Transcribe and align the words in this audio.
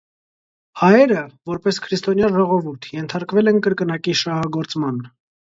Հայերը, 0.79 1.19
որպես 1.51 1.79
քրիստոնյա 1.87 2.31
ժողովուրդ, 2.37 2.87
ենթարկվել 3.01 3.53
են 3.53 3.63
կրկնակի 3.69 4.17
շահագործման։ 4.23 4.99